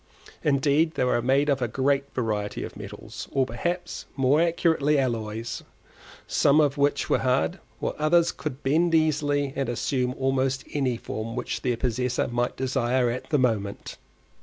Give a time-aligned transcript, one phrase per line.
[0.43, 5.61] Indeed they were made of a great variety of metals, or, perhaps more accurately, alloys,
[6.25, 11.35] some of which were hard, while others would bend easily and assume almost any form
[11.35, 13.99] which their possessor might desire at the moment.